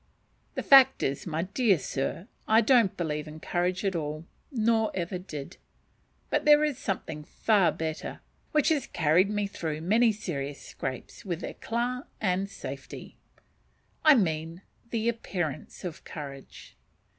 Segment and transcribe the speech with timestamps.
[0.55, 5.19] The fact is, my dear sir, I don't believe in courage at all, nor ever
[5.19, 5.57] did:
[6.31, 8.19] but there is something far better,
[8.51, 13.17] which has carried me through many serious scrapes with éclat and safety;
[14.03, 16.75] I mean the appearance of courage.